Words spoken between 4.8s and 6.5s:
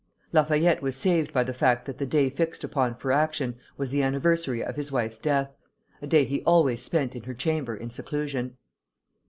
wife's death, a day he